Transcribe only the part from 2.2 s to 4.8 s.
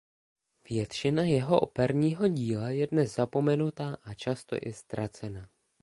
díla je dnes zapomenuta a často i